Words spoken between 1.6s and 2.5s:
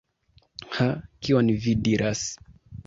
vi diras!